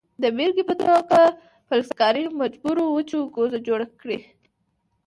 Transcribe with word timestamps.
د 0.21 0.23
بیلګې 0.35 0.63
په 0.69 0.75
توګه 0.83 1.19
فلزکار 1.67 2.15
مجبور 2.41 2.75
و 2.81 2.99
چې 3.09 3.17
کوزه 3.35 3.59
جوړه 3.67 3.87
کړي. 4.01 4.19